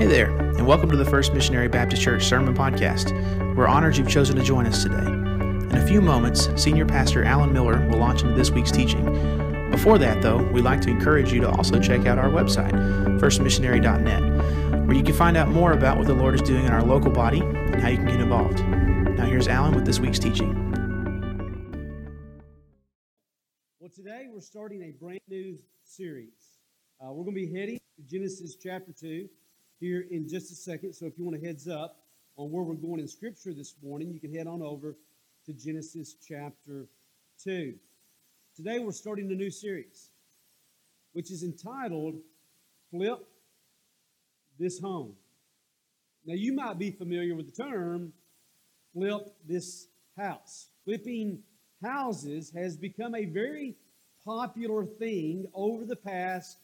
[0.00, 3.12] Hey there, and welcome to the First Missionary Baptist Church Sermon Podcast.
[3.54, 4.96] We're honored you've chosen to join us today.
[4.96, 9.04] In a few moments, Senior Pastor Alan Miller will launch into this week's teaching.
[9.70, 12.72] Before that, though, we'd like to encourage you to also check out our website,
[13.20, 16.82] firstmissionary.net, where you can find out more about what the Lord is doing in our
[16.82, 18.66] local body and how you can get involved.
[18.66, 20.48] Now, here's Alan with this week's teaching.
[23.78, 26.56] Well, today we're starting a brand new series.
[26.98, 29.28] Uh, we're going to be heading to Genesis chapter 2
[29.80, 30.92] here in just a second.
[30.92, 31.96] So if you want a heads up
[32.36, 34.94] on where we're going in Scripture this morning, you can head on over
[35.46, 36.86] to Genesis chapter
[37.42, 37.74] 2.
[38.54, 40.10] Today we're starting a new series,
[41.12, 42.16] which is entitled
[42.90, 43.26] Flip
[44.58, 45.14] This Home.
[46.26, 48.12] Now, you might be familiar with the term
[48.92, 49.86] flip this
[50.18, 50.68] house.
[50.84, 51.42] Flipping
[51.82, 53.76] houses has become a very
[54.24, 56.58] popular thing over the past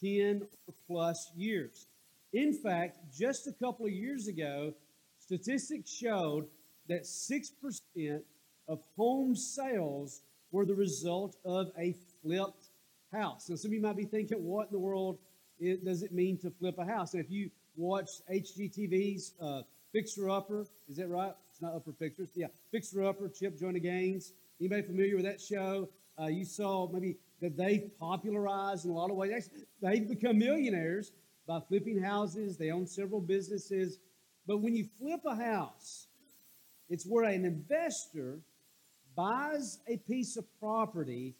[0.00, 0.46] 10
[0.86, 1.86] plus years.
[2.32, 4.72] In fact, just a couple of years ago,
[5.18, 6.46] statistics showed
[6.88, 8.22] that 6%
[8.68, 12.70] of home sales were the result of a flipped
[13.12, 13.48] house.
[13.48, 15.18] Now, some of you might be thinking, what in the world
[15.84, 17.12] does it mean to flip a house?
[17.14, 21.32] And if you watch HGTV's uh, Fixer Upper, is that right?
[21.50, 22.30] It's not Upper Fixers.
[22.34, 24.32] Yeah, Fixer Upper, Chip Joanna Gaines.
[24.58, 25.88] Anybody familiar with that show?
[26.18, 29.50] Uh, you saw maybe that they've popularized in a lot of ways.
[29.82, 31.12] They've become millionaires
[31.46, 32.56] by flipping houses.
[32.56, 33.98] They own several businesses.
[34.46, 36.06] But when you flip a house,
[36.88, 38.40] it's where an investor
[39.16, 41.34] buys a piece of property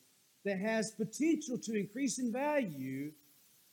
[0.45, 3.12] that has potential to increase in value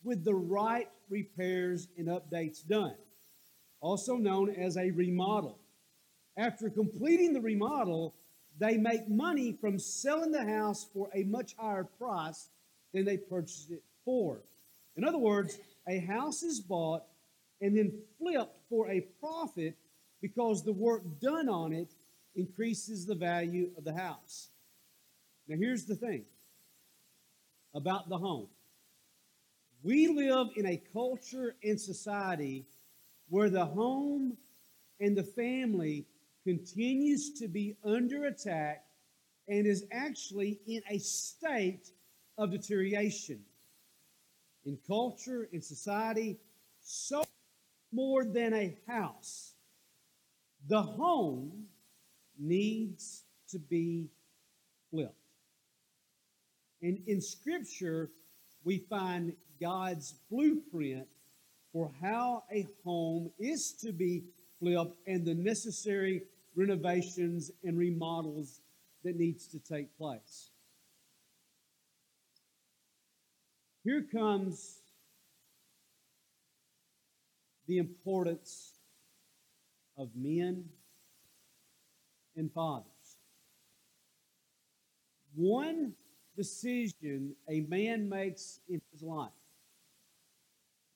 [0.03, 2.95] with the right repairs and updates done,
[3.81, 5.57] also known as a remodel.
[6.37, 8.13] After completing the remodel,
[8.59, 12.49] they make money from selling the house for a much higher price
[12.93, 14.39] than they purchased it for.
[14.95, 15.57] In other words,
[15.89, 17.03] a house is bought
[17.61, 19.75] and then flipped for a profit
[20.21, 21.93] because the work done on it
[22.35, 24.49] increases the value of the house.
[25.47, 26.25] Now, here's the thing
[27.73, 28.47] about the home
[29.81, 32.65] we live in a culture and society
[33.29, 34.35] where the home
[34.99, 36.05] and the family
[36.43, 38.83] continues to be under attack
[39.47, 41.91] and is actually in a state
[42.37, 43.39] of deterioration
[44.65, 46.37] in culture, in society,
[46.81, 47.23] so
[47.91, 49.53] more than a house.
[50.67, 51.65] The home
[52.37, 54.09] needs to be
[54.91, 55.15] flipped.
[56.81, 58.11] And in Scripture,
[58.63, 61.07] we find God's blueprint
[61.73, 64.23] for how a home is to be
[64.59, 66.23] flipped and the necessary
[66.55, 68.61] renovations and remodels
[69.03, 70.48] that needs to take place.
[73.89, 74.81] Here comes
[77.65, 78.73] the importance
[79.97, 80.65] of men
[82.35, 82.85] and fathers.
[85.33, 85.93] One
[86.37, 89.31] decision a man makes in his life,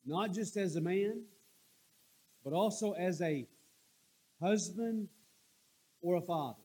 [0.06, 1.24] not just as a man,
[2.44, 3.48] but also as a
[4.40, 5.08] husband
[6.04, 6.62] or a father.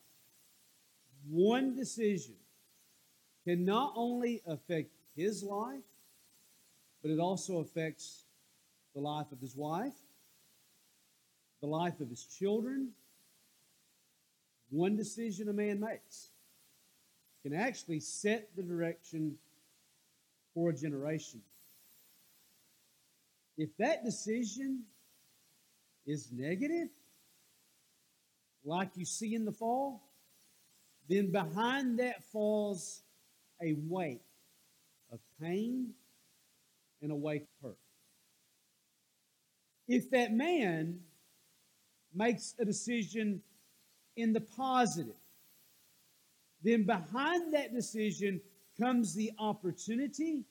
[1.31, 2.35] One decision
[3.47, 5.81] can not only affect his life,
[7.03, 8.25] but it also affects
[8.95, 9.95] the life of his wife,
[11.61, 12.91] the life of his children.
[14.71, 16.31] One decision a man makes
[17.43, 19.37] can actually set the direction
[20.55, 21.41] for a generation.
[23.57, 24.83] If that decision
[26.07, 26.89] is negative,
[28.65, 30.03] like you see in the fall,
[31.09, 33.03] then behind that falls
[33.63, 34.21] a weight
[35.13, 35.95] of pain
[37.03, 37.77] and from her.
[39.87, 41.01] If that man
[42.15, 43.41] makes a decision
[44.17, 45.15] in the positive,
[46.63, 48.41] then behind that decision
[48.79, 50.45] comes the opportunity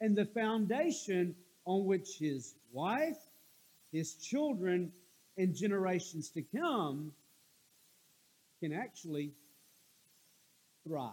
[0.00, 3.18] and the foundation on which his wife,
[3.92, 4.92] his children,
[5.38, 7.12] and generations to come
[8.60, 9.32] can actually
[10.86, 11.12] thrive.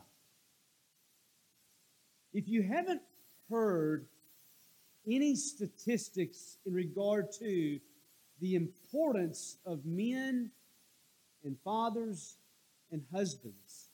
[2.34, 3.02] If you haven't
[3.50, 4.06] heard
[5.08, 7.80] any statistics in regard to
[8.42, 10.52] the importance of men
[11.44, 12.38] and fathers
[12.92, 13.90] and husbands.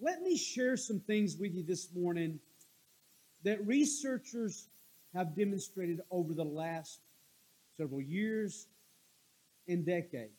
[0.00, 2.40] Let me share some things with you this morning
[3.44, 4.68] that researchers
[5.14, 7.00] have demonstrated over the last
[7.76, 8.66] several years
[9.68, 10.30] and decades.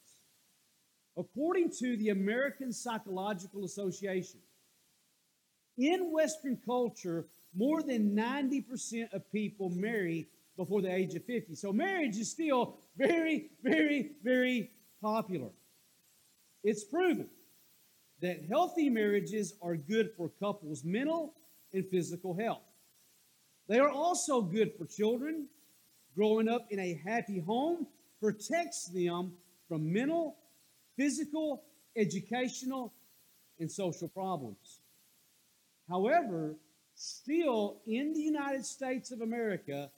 [1.18, 4.40] According to the American Psychological Association,
[5.78, 7.26] in Western culture,
[7.56, 11.56] more than 90% of people marry before the age of 50.
[11.56, 14.72] So marriage is still very, very, very
[15.02, 15.50] popular.
[16.64, 17.30] It's proven
[18.22, 21.34] that healthy marriages are good for couples' mental
[21.74, 22.64] and physical health.
[23.68, 25.48] They are also good for children.
[26.16, 27.88] Growing up in a happy home
[28.22, 29.34] protects them
[29.68, 30.38] from mental,
[30.96, 31.64] physical,
[31.96, 32.94] educational,
[33.60, 34.80] and social problems.
[35.90, 36.56] However,
[36.96, 39.92] still in the United States of America,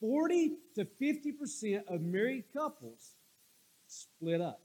[0.00, 3.14] 40 to 50% of married couples
[3.86, 4.62] split up.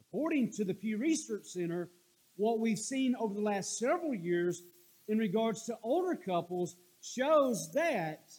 [0.00, 1.90] According to the Pew Research Center,
[2.36, 4.62] what we've seen over the last several years
[5.08, 8.30] in regards to older couples shows that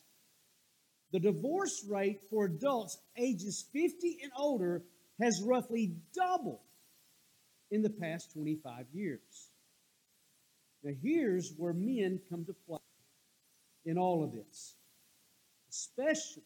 [1.11, 4.83] the divorce rate for adults ages 50 and older
[5.19, 6.61] has roughly doubled
[7.71, 9.49] in the past 25 years.
[10.83, 12.79] Now, here's where men come to play
[13.85, 14.75] in all of this,
[15.69, 16.43] especially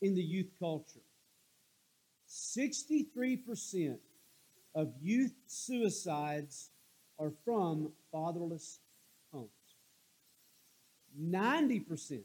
[0.00, 1.00] in the youth culture.
[2.28, 3.98] 63%
[4.74, 6.70] of youth suicides
[7.18, 8.78] are from fatherless
[9.32, 9.50] homes.
[11.20, 12.22] 90%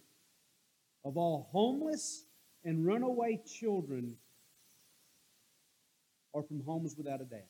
[1.04, 2.26] of all homeless
[2.64, 4.16] and runaway children
[6.34, 7.44] are from homes without a dad.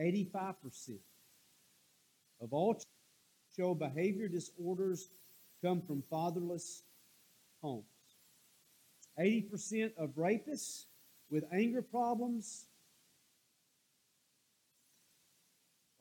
[0.00, 0.98] 85%
[2.40, 2.80] of all
[3.56, 5.10] show behavior disorders
[5.62, 6.82] come from fatherless
[7.60, 7.84] homes.
[9.18, 10.84] 80% of rapists
[11.30, 12.66] with anger problems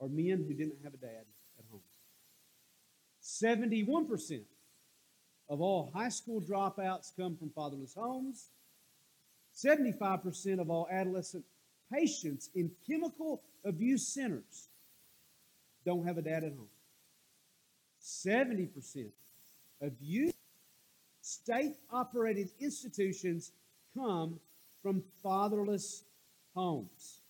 [0.02, 1.26] are men who didn't have a dad
[1.60, 1.82] at home.
[3.22, 4.42] 71%
[5.50, 8.50] of all high school dropouts come from fatherless homes.
[9.56, 11.44] 75% of all adolescent
[11.92, 14.70] patients in chemical abuse centers
[15.86, 16.68] don't have a dad at home.
[18.02, 19.12] 70%
[19.82, 20.34] of youth
[21.22, 23.52] state operated institutions
[23.96, 24.40] come
[24.82, 26.04] from fatherless
[26.56, 27.22] homes.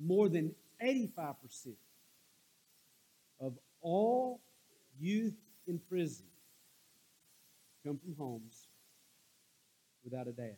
[0.00, 1.74] More than 85%
[3.40, 4.40] of all
[5.00, 5.34] youth
[5.66, 6.26] in prison
[7.84, 8.68] come from homes
[10.04, 10.56] without a dad.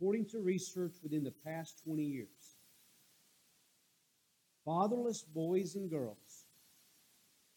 [0.00, 2.56] According to research within the past 20 years,
[4.64, 6.46] fatherless boys and girls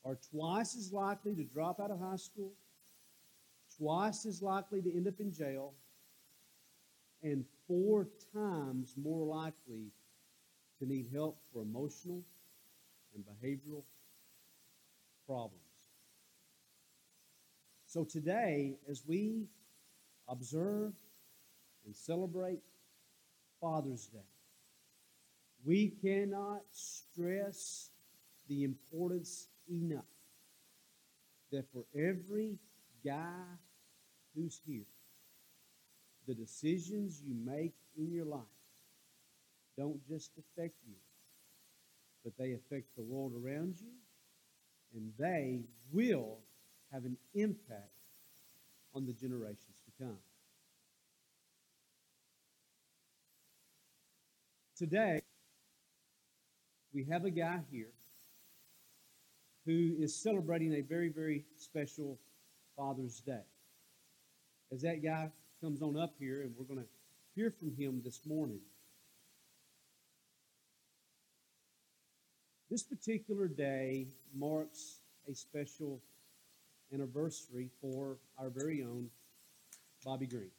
[0.04, 2.52] are twice as likely to drop out of high school,
[3.78, 5.74] twice as likely to end up in jail,
[7.22, 9.94] and four times more likely
[10.80, 12.22] to need help for emotional
[13.16, 13.84] and behavioral
[15.26, 15.62] problems.
[17.86, 19.46] So today, as we
[20.28, 20.92] observe
[21.86, 22.60] and celebrate
[23.60, 24.20] Father's Day,
[25.66, 27.90] we cannot stress
[28.48, 30.04] the importance enough
[31.52, 32.58] that for every
[33.06, 33.46] guy
[34.36, 34.86] who's here,
[36.28, 38.42] the decisions you make in your life
[39.78, 40.96] don't just affect you,
[42.24, 43.92] but they affect the world around you,
[44.96, 46.38] and they will
[46.92, 47.92] have an impact
[48.94, 50.18] on the generations to come.
[54.76, 55.22] Today,
[56.96, 57.92] we have a guy here
[59.68, 62.18] who is celebrating a very, very special
[62.76, 63.46] Father's Day.
[64.72, 65.30] As that guy
[65.62, 66.90] comes on up here, and we're going to
[67.36, 68.60] hear from him this morning.
[72.72, 76.02] This particular day marks a special
[76.92, 79.08] anniversary for our very own
[80.04, 80.50] Bobby Green.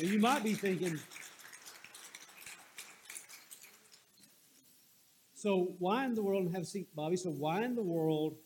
[0.00, 0.98] And you might be thinking,
[5.36, 8.36] So why in the world, have seat, Bobby, so why in the world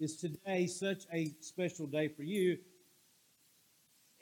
[0.00, 2.56] is today such a special day for you?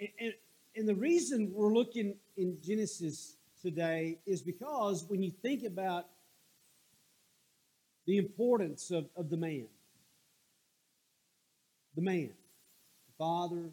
[0.01, 0.35] And, and,
[0.75, 6.07] and the reason we're looking in Genesis today is because when you think about
[8.05, 9.69] the importance of, of the man,
[11.95, 12.31] the man,
[13.07, 13.71] the father,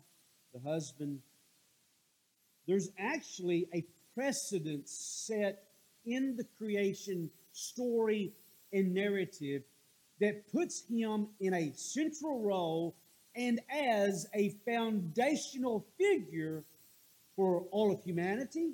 [0.54, 1.22] the husband,
[2.68, 5.71] there's actually a precedent set
[6.06, 8.34] in the creation story
[8.74, 9.64] and narrative
[10.20, 12.96] that puts him in a central role
[13.36, 16.64] and as a foundational figure
[17.36, 18.74] for all of humanity,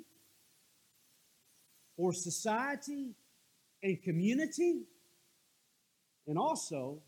[1.96, 3.14] for society
[3.82, 4.82] and community,
[6.26, 6.98] and also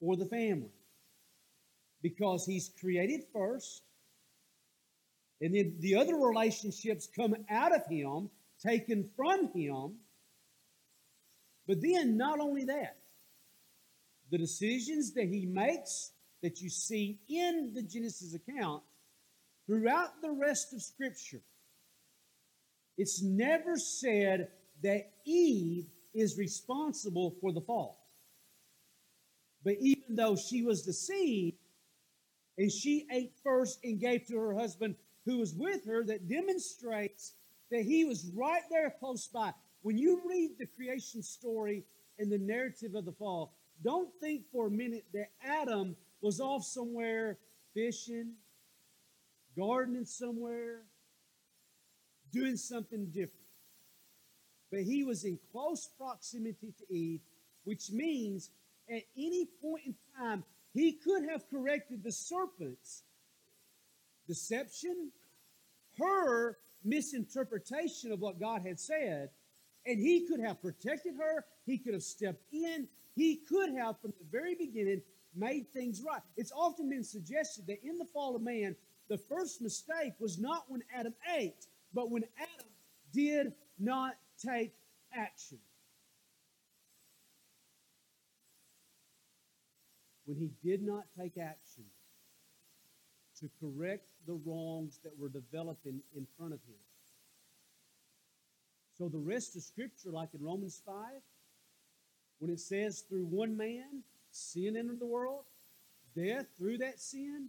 [0.00, 0.70] for the family.
[2.02, 3.82] Because he's created first,
[5.40, 8.28] and then the other relationships come out of him
[8.64, 9.96] taken from him,
[11.66, 12.96] But then, not only that,
[14.30, 18.82] the decisions that he makes that you see in the Genesis account
[19.66, 21.42] throughout the rest of Scripture,
[22.98, 24.48] it's never said
[24.82, 28.06] that Eve is responsible for the fall.
[29.64, 31.56] But even though she was deceived
[32.58, 37.32] and she ate first and gave to her husband who was with her, that demonstrates
[37.72, 39.50] that he was right there close by.
[39.80, 41.84] When you read the creation story
[42.18, 46.64] and the narrative of the fall, don't think for a minute that Adam was off
[46.64, 47.38] somewhere
[47.74, 48.34] fishing,
[49.56, 50.82] gardening somewhere,
[52.30, 53.32] doing something different.
[54.70, 57.20] But he was in close proximity to Eve,
[57.64, 58.50] which means
[58.90, 63.02] at any point in time, he could have corrected the serpent's
[64.26, 65.10] deception,
[65.98, 69.30] her misinterpretation of what God had said,
[69.86, 71.44] and he could have protected her.
[71.66, 72.88] He could have stepped in.
[73.14, 75.02] He could have, from the very beginning,
[75.34, 76.20] made things right.
[76.36, 78.76] It's often been suggested that in the fall of man,
[79.08, 82.70] the first mistake was not when Adam ate, but when Adam
[83.12, 84.72] did not take
[85.12, 85.58] action.
[90.24, 91.84] When he did not take action
[93.42, 96.78] to correct the wrongs that were developing in front of him.
[98.96, 100.94] So the rest of Scripture, like in Romans 5,
[102.38, 105.44] when it says through one man, sin entered the world,
[106.16, 107.48] death through that sin,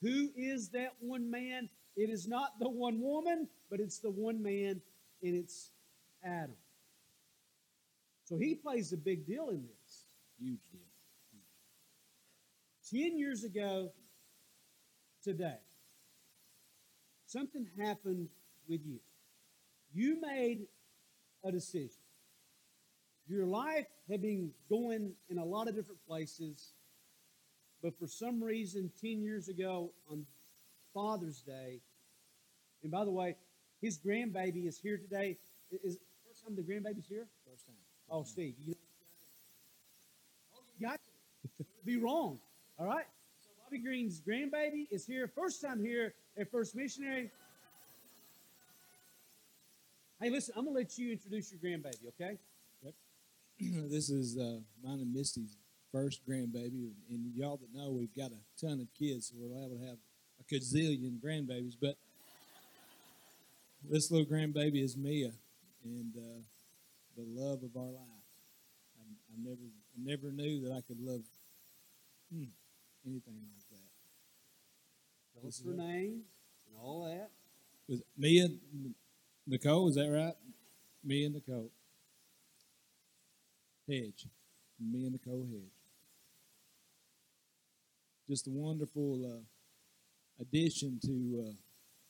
[0.00, 1.68] who is that one man?
[1.96, 4.80] It is not the one woman, but it's the one man,
[5.22, 5.70] and it's
[6.24, 6.56] Adam.
[8.24, 10.04] So he plays a big deal in this.
[10.40, 10.80] Huge deal.
[12.90, 13.92] Ten years ago
[15.24, 15.58] today,
[17.26, 18.28] something happened
[18.68, 19.00] with you.
[19.94, 20.66] You made
[21.44, 22.02] a decision.
[23.26, 26.74] Your life had been going in a lot of different places,
[27.82, 30.26] but for some reason, 10 years ago on
[30.92, 31.80] Father's Day,
[32.82, 33.36] and by the way,
[33.80, 35.38] his grandbaby is here today.
[35.82, 37.26] Is first time the grandbaby's here?
[37.50, 37.76] First time.
[38.10, 38.74] Oh, Steve, you
[40.80, 41.00] got
[41.56, 42.38] to be wrong.
[42.78, 43.06] All right.
[43.64, 47.30] Bobby Green's grandbaby is here, first time here at First Missionary.
[50.20, 52.38] Hey, listen, I'm gonna let you introduce your grandbaby, okay?
[52.82, 52.94] Yep.
[53.90, 55.56] this is uh, mine and Misty's
[55.90, 59.78] first grandbaby, and y'all that know we've got a ton of kids, so we're able
[59.78, 59.96] to have
[60.40, 61.76] a gazillion grandbabies.
[61.80, 61.96] But
[63.88, 65.32] this little grandbaby is Mia,
[65.84, 66.42] and uh,
[67.16, 68.24] the love of our life.
[69.00, 71.22] I, I never, never knew that I could love
[72.32, 72.44] hmm,
[73.06, 75.40] anything like that.
[75.40, 76.22] Tell us her name
[76.66, 77.30] and all that.
[77.88, 78.94] Was and
[79.46, 79.88] Nicole?
[79.88, 80.34] Is that right?
[81.02, 81.70] Mia Nicole.
[83.88, 84.26] Hedge.
[84.80, 85.70] Me and Nicole Hedge.
[88.28, 91.52] Just a wonderful uh, addition to uh,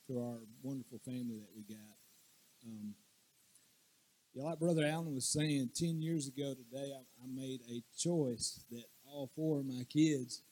[0.07, 1.97] to our wonderful family that we got.
[2.67, 2.95] Um,
[4.35, 8.65] yeah, like Brother Alan was saying, 10 years ago today, I, I made a choice
[8.73, 10.43] that all four of my kids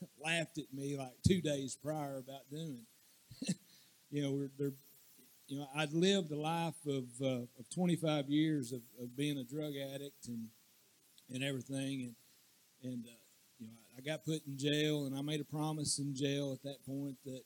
[0.24, 2.86] laughed at me like two days prior about doing.
[4.10, 4.72] you know, we're, they're
[5.46, 9.44] you know, I'd lived a life of, uh, of 25 years of, of being a
[9.44, 10.48] drug addict and
[11.32, 12.14] and everything, and
[12.92, 13.10] and uh,
[13.58, 16.52] you know, I, I got put in jail, and I made a promise in jail
[16.52, 17.42] at that point that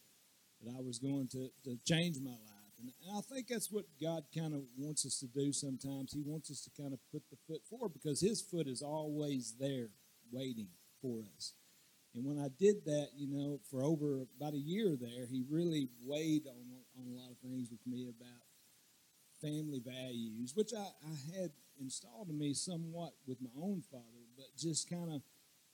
[0.64, 4.24] that I was going to, to change my life, and I think that's what God
[4.36, 5.52] kind of wants us to do.
[5.52, 8.82] Sometimes He wants us to kind of put the foot forward because His foot is
[8.82, 9.88] always there,
[10.32, 10.68] waiting
[11.00, 11.52] for us.
[12.14, 15.88] And when I did that, you know, for over about a year there, he really
[16.04, 16.64] weighed on,
[16.98, 18.42] on a lot of things with me about
[19.40, 21.50] family values, which I, I had
[21.80, 25.22] installed in me somewhat with my own father, but just kind of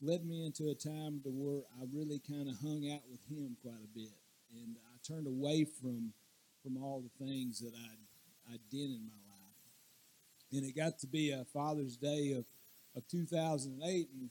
[0.02, 3.56] led me into a time to where I really kind of hung out with him
[3.62, 4.12] quite a bit.
[4.52, 6.12] And I turned away from
[6.64, 10.52] from all the things that I'd, I did in my life.
[10.52, 12.46] And it got to be a Father's Day of,
[12.96, 14.30] of 2008, and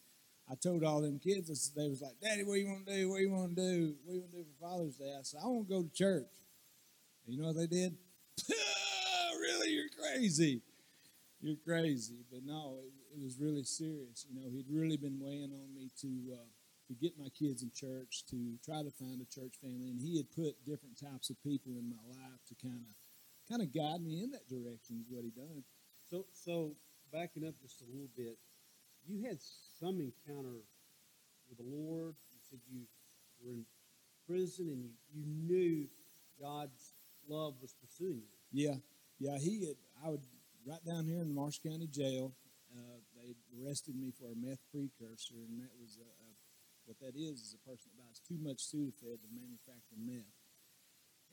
[0.50, 3.10] I told all them kids, they was like, Daddy, what you want to do?
[3.10, 3.96] What you want to do?
[4.04, 5.14] What you want to do for Father's Day?
[5.18, 6.36] I said, I want to go to church.
[7.26, 7.96] And you know what they did?
[9.40, 10.62] really, you're crazy.
[11.42, 12.26] You're crazy.
[12.32, 14.26] But no, it, it, was really serious.
[14.30, 16.50] You know, he'd really been weighing on me to uh,
[16.88, 20.18] to get my kids in church, to try to find a church family, and he
[20.18, 22.96] had put different types of people in my life to kind of
[23.50, 25.00] kind of guide me in that direction.
[25.00, 25.64] Is what he done.
[26.10, 26.76] So, so
[27.12, 28.38] backing up just a little bit,
[29.08, 29.38] you had
[29.80, 30.64] some encounter
[31.50, 32.16] with the Lord.
[32.32, 32.82] You said you
[33.44, 33.66] were in
[34.28, 35.88] prison and you, you knew
[36.42, 36.94] God's
[37.28, 38.70] love was pursuing you.
[38.70, 38.76] Yeah,
[39.20, 39.38] yeah.
[39.40, 39.76] He had.
[40.06, 40.22] I would
[40.66, 42.34] right down here in Marshall County Jail.
[42.74, 46.30] Uh, they arrested me for a meth precursor, and that was a, a,
[46.86, 50.34] what that is is a person that buys too much Sudafed to manufacture meth.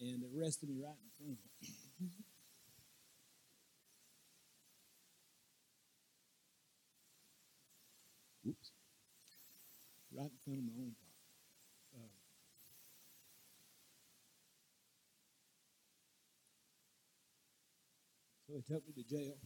[0.01, 2.11] And they arrested me right in front of them.
[8.45, 8.73] Whoops.
[10.21, 11.17] Right in front of my own car.
[11.97, 12.13] Uh,
[18.45, 19.41] so they took me to jail.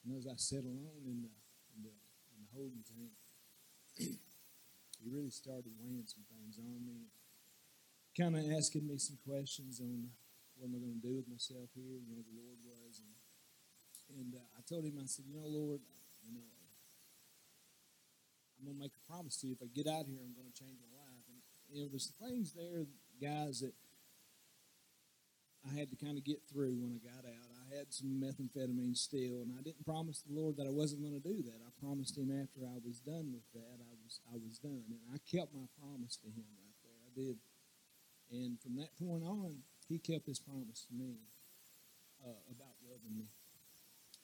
[0.00, 1.28] And as I sat alone in the,
[1.76, 1.92] in the,
[2.32, 3.12] in the holding tank,
[5.04, 7.12] he really started weighing some things on me.
[8.16, 10.08] Kind of asking me some questions on
[10.56, 13.04] what am I going to do with myself here, you know, the Lord was.
[13.04, 13.12] And,
[14.16, 15.84] and uh, I told him, I said, you know, Lord,
[16.24, 16.48] you know,
[18.60, 19.56] I'm to make a promise to you.
[19.56, 21.24] If I get out here, I'm to change my life.
[21.32, 21.40] And,
[21.72, 22.84] you know, there's things there,
[23.16, 23.72] guys, that
[25.64, 27.48] I had to kind of get through when I got out.
[27.56, 31.16] I had some methamphetamine still, and I didn't promise the Lord that I wasn't going
[31.16, 31.60] to do that.
[31.60, 35.04] I promised Him after I was done with that, I was I was done, and
[35.12, 37.00] I kept my promise to Him right there.
[37.04, 37.36] I did,
[38.32, 41.20] and from that point on, He kept His promise to me
[42.24, 43.28] uh, about loving me,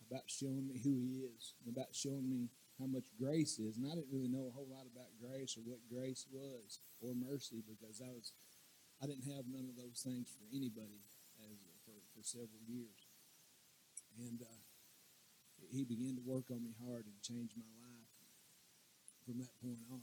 [0.08, 3.76] about showing me who He is, and about showing me how much grace is.
[3.76, 7.16] And I didn't really know a whole lot about grace or what grace was or
[7.16, 8.32] mercy because I was
[9.02, 11.04] I didn't have none of those things for anybody
[11.44, 13.12] as for, for several years.
[14.16, 14.62] And uh,
[15.68, 18.12] he began to work on me hard and change my life
[19.24, 20.00] from that point on.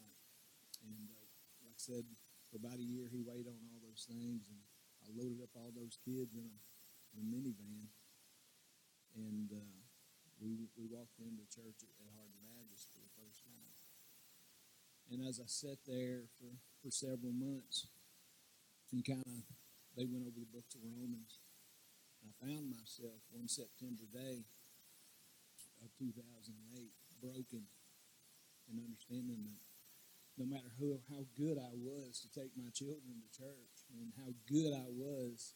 [0.86, 1.26] And uh,
[1.66, 2.06] like I said,
[2.52, 4.62] for about a year, he weighed on all those things, and
[5.02, 6.56] I loaded up all those kids in a,
[7.16, 7.90] in a minivan,
[9.18, 9.83] and uh,
[10.44, 13.72] we we walked into church at, Hardin Baptist for the first time.
[15.08, 16.52] And as I sat there for,
[16.84, 17.88] for several months,
[18.92, 19.42] and kind of
[19.96, 21.40] they went over the books of Romans.
[22.24, 24.46] I found myself one September day
[25.84, 26.56] of 2008
[27.20, 27.68] broken
[28.70, 29.64] and understanding that
[30.40, 34.34] no matter who, how good I was to take my children to church and how
[34.50, 35.54] good I was,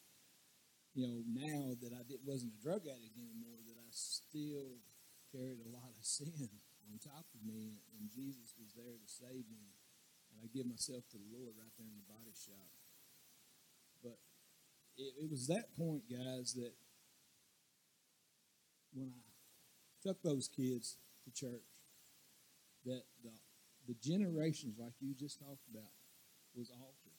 [0.94, 4.78] you know, now that I did, wasn't a drug addict anymore, that I still
[5.32, 6.48] carried a lot of sin
[6.88, 9.76] on top of me, and Jesus was there to save me.
[10.32, 12.68] And I give myself to the Lord right there in the body shop.
[14.02, 14.18] But
[14.96, 16.72] it, it was that point, guys, that
[18.92, 19.22] when I
[20.02, 21.68] took those kids to church,
[22.84, 23.32] that the
[23.86, 25.96] the generations like you just talked about
[26.54, 27.18] was altered.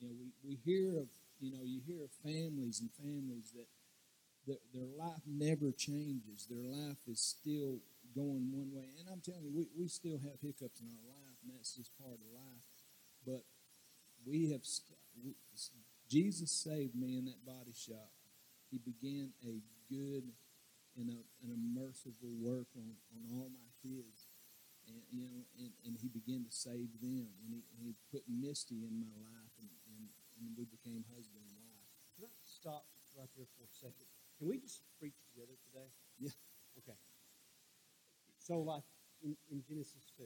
[0.00, 1.08] You know, we, we hear of
[1.40, 3.68] you know you hear of families and families that
[4.46, 6.46] their, their life never changes.
[6.48, 7.80] Their life is still
[8.14, 8.88] going one way.
[8.98, 11.92] And I'm telling you, we, we still have hiccups in our life, and that's just
[11.98, 12.64] part of life.
[13.26, 13.44] But
[14.24, 14.62] we have
[15.22, 15.34] we,
[16.08, 18.10] Jesus saved me in that body shop.
[18.70, 19.60] He began a
[19.92, 20.24] good
[20.96, 24.26] and a, an merciful work on, on all my kids.
[24.88, 27.28] And, you know, and, and he began to save them.
[27.44, 30.08] And he, and he put Misty in my life, and, and,
[30.40, 31.88] and we became husband and wife.
[32.16, 34.08] Can I stop right there for a second?
[34.38, 35.88] Can we just preach together today?
[36.20, 36.30] Yeah.
[36.78, 36.96] Okay.
[38.38, 38.82] So, like
[39.22, 40.24] in, in Genesis 2,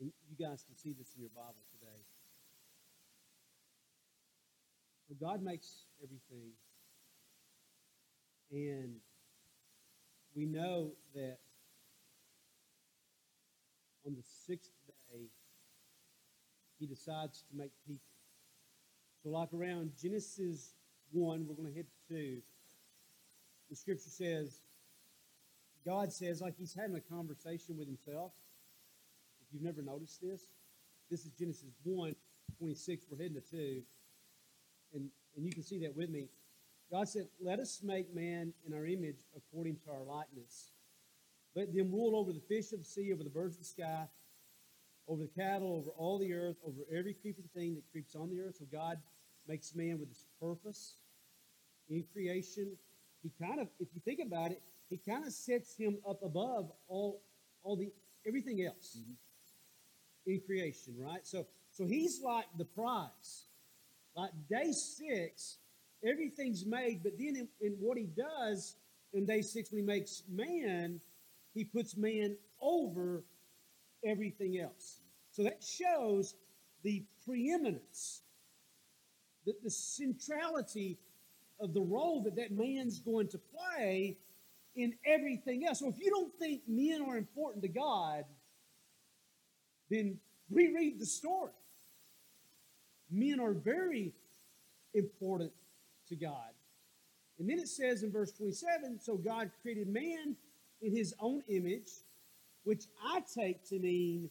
[0.00, 2.02] and you guys can see this in your Bible today.
[5.08, 6.50] So God makes everything,
[8.50, 8.96] and
[10.34, 11.38] we know that
[14.06, 14.72] on the sixth
[15.12, 15.26] day,
[16.80, 18.00] He decides to make people.
[19.22, 20.74] So, like around Genesis
[21.12, 22.42] 1, we're going to hit 2.
[23.72, 24.60] The scripture says,
[25.86, 28.32] God says, like He's having a conversation with Himself.
[29.40, 30.42] If you've never noticed this,
[31.10, 32.14] this is Genesis 1
[32.58, 33.06] 26.
[33.10, 33.82] We're heading to 2
[34.92, 36.28] and, and you can see that with me.
[36.90, 40.72] God said, Let us make man in our image according to our likeness.
[41.56, 44.06] Let them rule over the fish of the sea, over the birds of the sky,
[45.08, 48.38] over the cattle, over all the earth, over every creeping thing that creeps on the
[48.38, 48.56] earth.
[48.58, 48.98] So God
[49.48, 50.96] makes man with his purpose
[51.88, 52.76] in creation.
[53.22, 56.70] He kind of, if you think about it, he kind of sets him up above
[56.88, 57.22] all,
[57.62, 57.90] all the
[58.26, 59.16] everything else Mhm.
[60.26, 61.26] in creation, right?
[61.26, 63.46] So, so he's like the prize.
[64.14, 65.58] Like day six,
[66.04, 68.76] everything's made, but then in, in what he does
[69.12, 71.00] in day six, when he makes man,
[71.54, 73.24] he puts man over
[74.04, 75.00] everything else.
[75.30, 76.34] So that shows
[76.82, 78.22] the preeminence,
[79.46, 80.98] the, the centrality
[81.62, 84.18] of the role that that man's going to play
[84.74, 85.78] in everything else.
[85.78, 88.24] So if you don't think men are important to God,
[89.90, 90.18] then
[90.50, 91.52] reread the story
[93.12, 94.12] men are very
[94.94, 95.52] important
[96.08, 96.50] to God.
[97.38, 100.36] And then it says in verse 27 so God created man
[100.80, 101.90] in his own image,
[102.64, 104.30] which I take to mean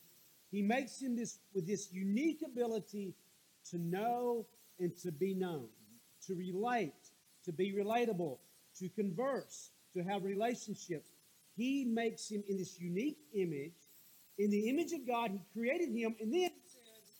[0.51, 3.13] he makes him this with this unique ability
[3.69, 4.45] to know
[4.79, 5.67] and to be known,
[6.27, 7.00] to relate,
[7.45, 8.37] to be relatable,
[8.79, 11.09] to converse, to have relationships.
[11.55, 13.73] He makes him in this unique image.
[14.37, 16.15] In the image of God, he created him.
[16.19, 17.19] And then it says,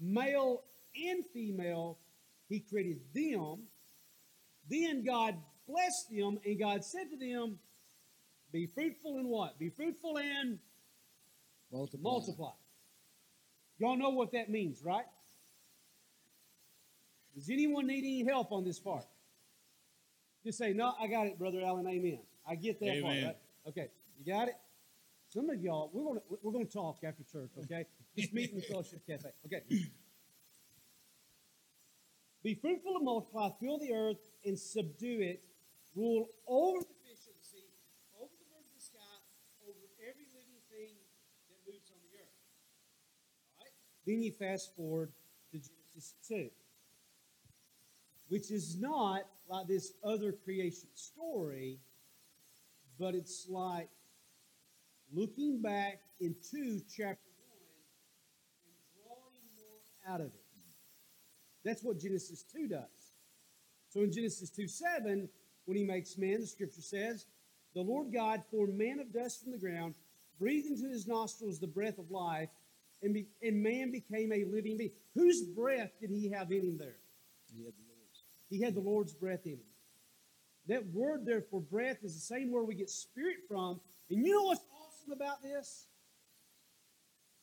[0.00, 0.62] male
[0.96, 1.98] and female,
[2.48, 3.62] he created them.
[4.68, 7.58] Then God blessed them, and God said to them,
[8.52, 9.58] Be fruitful and what?
[9.58, 10.58] Be fruitful and
[11.70, 12.02] Multiply.
[12.02, 12.50] multiply.
[13.78, 15.04] Y'all know what that means, right?
[17.34, 19.04] Does anyone need any help on this part?
[20.48, 21.86] Just say, No, I got it, Brother Alan.
[21.86, 22.20] Amen.
[22.48, 23.36] I get that part, right?
[23.68, 24.54] Okay, you got it?
[25.28, 27.84] Some of y'all, we're gonna we're gonna talk after church, okay?
[28.16, 29.28] Just meet in the fellowship cafe.
[29.44, 29.60] Okay.
[32.42, 35.42] Be fruitful and multiply, fill the earth and subdue it,
[35.94, 37.68] rule over the fish of the sea,
[38.16, 39.16] over the birds of the sky,
[39.68, 40.96] over every living thing
[41.50, 42.32] that moves on the earth.
[43.58, 43.72] All right?
[44.06, 45.12] Then you fast forward
[45.52, 46.48] to Genesis 2,
[48.28, 51.78] which is not like this other creation story,
[52.98, 53.88] but it's like
[55.12, 57.58] looking back into chapter 1
[58.66, 60.42] and drawing more out of it.
[61.64, 63.12] That's what Genesis 2 does.
[63.88, 65.28] So in Genesis 2 7,
[65.64, 67.26] when he makes man, the scripture says,
[67.74, 69.94] The Lord God formed man of dust from the ground,
[70.38, 72.50] breathed into his nostrils the breath of life,
[73.02, 74.90] and, be, and man became a living being.
[75.14, 76.96] Whose breath did he have in him there?
[77.54, 77.87] He had the.
[78.48, 79.58] He had the Lord's breath in him.
[80.68, 83.80] That word there for breath is the same word we get spirit from.
[84.10, 85.86] And you know what's awesome about this?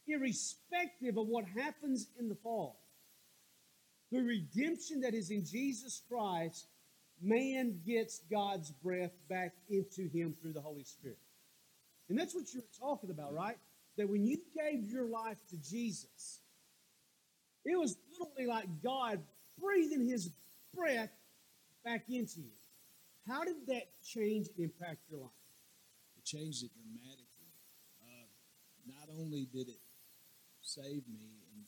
[0.07, 2.79] Irrespective of what happens in the fall,
[4.11, 6.67] the redemption that is in Jesus Christ,
[7.21, 11.17] man gets God's breath back into him through the Holy Spirit.
[12.09, 13.57] And that's what you're talking about, right?
[13.97, 16.41] That when you gave your life to Jesus,
[17.63, 19.19] it was literally like God
[19.59, 20.29] breathing his
[20.75, 21.11] breath
[21.83, 22.57] back into you.
[23.27, 25.41] How did that change and impact your life?
[26.17, 27.53] It changed it dramatically.
[28.01, 28.29] Uh,
[28.85, 29.81] not only did it
[30.61, 31.61] save me and,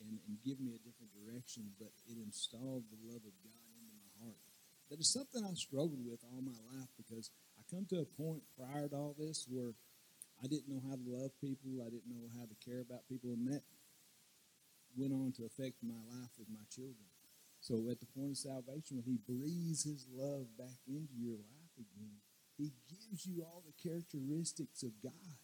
[0.00, 3.92] and, and give me a different direction, but it installed the love of God into
[3.96, 4.40] my heart.
[4.90, 8.42] That is something I struggled with all my life because I come to a point
[8.56, 9.72] prior to all this where
[10.42, 13.32] I didn't know how to love people, I didn't know how to care about people,
[13.32, 13.62] and that
[14.96, 17.06] went on to affect my life with my children.
[17.60, 21.74] So at the point of salvation, when He breathes His love back into your life
[21.76, 22.22] again,
[22.56, 25.36] He gives you all the characteristics of God.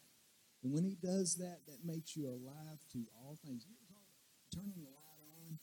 [0.63, 3.65] And when He does that, that makes you alive to all things.
[3.67, 5.59] You ever thought about turning the light on?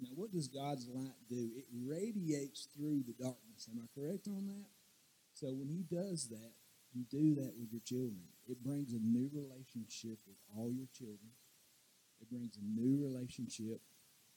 [0.00, 1.50] Now, what does God's light do?
[1.56, 3.68] It radiates through the darkness.
[3.70, 4.70] Am I correct on that?
[5.32, 6.52] So when He does that,
[6.92, 8.22] you do that with your children.
[8.46, 11.34] It brings a new relationship with all your children.
[12.20, 13.80] It brings a new relationship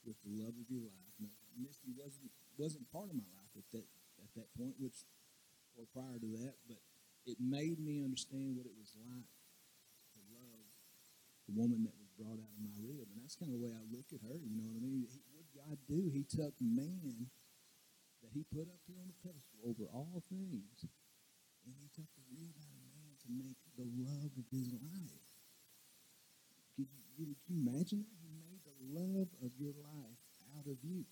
[0.07, 1.13] with the love of your life.
[1.19, 3.85] Now, Misty wasn't wasn't part of my life at that
[4.23, 5.03] at that point, which
[5.75, 6.81] or prior to that, but
[7.27, 9.29] it made me understand what it was like
[10.15, 10.65] to love
[11.45, 13.75] the woman that was brought out of my rib, and that's kind of the way
[13.75, 14.35] I look at her.
[14.41, 15.05] You know what I mean?
[15.05, 16.09] He, what God do?
[16.09, 17.29] He took man
[18.23, 20.87] that He put up here on the pedestal over all things,
[21.63, 25.29] and He took the rib out of man to make the love of His life.
[26.75, 28.26] You, you, can you imagine that?
[28.87, 30.21] Love of your life
[30.55, 31.03] out of you.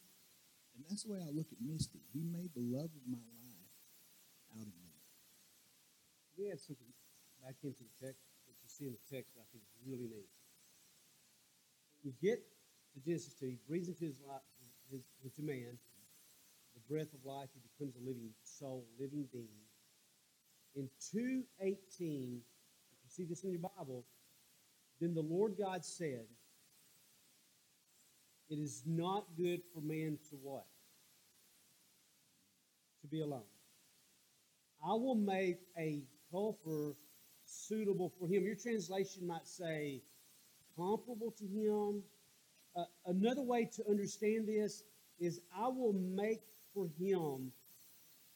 [0.75, 2.03] And that's the way I look at Misty.
[2.11, 3.75] He made the love of my life
[4.55, 4.91] out of me.
[6.37, 6.91] We add something
[7.43, 10.07] back into the text that you see in the text that I think is really
[10.07, 10.31] neat.
[12.03, 12.43] We get
[12.93, 14.43] to Genesis 2, he breathes into his life,
[14.91, 15.79] his, into man,
[16.75, 19.63] the breath of life, he becomes a living soul, living being.
[20.75, 24.03] In 2.18, if you see this in your Bible,
[24.99, 26.25] then the Lord God said,
[28.49, 30.65] It is not good for man to what?
[33.01, 33.41] To be alone.
[34.83, 36.95] I will make a helper
[37.45, 38.43] suitable for him.
[38.43, 40.01] Your translation might say
[40.75, 42.03] comparable to him.
[42.75, 44.83] Uh, another way to understand this
[45.19, 46.41] is I will make
[46.73, 47.51] for him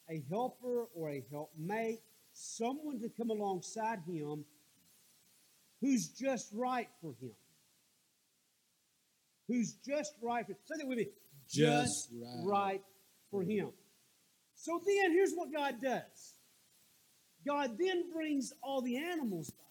[0.10, 2.00] a helper or a helpmate,
[2.34, 4.46] someone to come alongside him
[5.82, 7.32] who's just right for him.
[9.50, 11.08] Who's just right for Say that with me.
[11.50, 12.44] Just right.
[12.46, 12.82] right.
[13.32, 13.72] for him.
[14.54, 16.36] So then here's what God does.
[17.46, 19.66] God then brings all the animals by.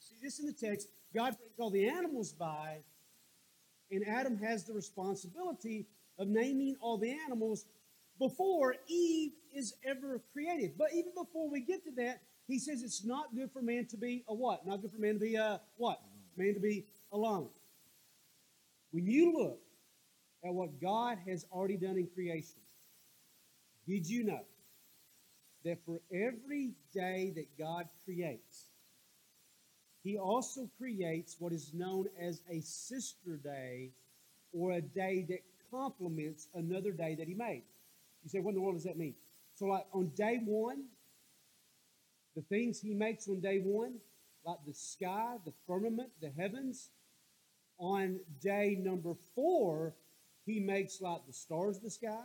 [0.00, 0.88] See this in the text.
[1.14, 2.78] God brings all the animals by,
[3.90, 5.86] and Adam has the responsibility
[6.18, 7.66] of naming all the animals
[8.18, 10.72] before Eve is ever created.
[10.76, 13.96] But even before we get to that, he says it's not good for man to
[13.96, 14.66] be a what?
[14.66, 16.00] Not good for man to be a what?
[16.36, 17.48] Man to be alone.
[18.94, 19.58] When you look
[20.44, 22.60] at what God has already done in creation,
[23.88, 24.44] did you know
[25.64, 28.66] that for every day that God creates,
[30.04, 33.90] he also creates what is known as a sister day
[34.52, 35.40] or a day that
[35.72, 37.64] complements another day that he made.
[38.22, 39.14] You say, what in the world does that mean?
[39.56, 40.84] So, like on day one,
[42.36, 43.94] the things he makes on day one,
[44.46, 46.90] like the sky, the firmament, the heavens,
[47.78, 49.94] on day number four,
[50.46, 52.24] he makes like the stars of the sky